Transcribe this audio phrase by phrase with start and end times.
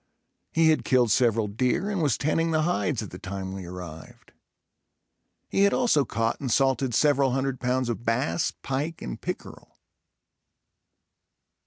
[0.51, 4.31] He had killed several deer and was tanning the hides at the time we arrived.
[5.47, 9.77] He had also caught and salted several hundred pounds of bass, pike and pickerel.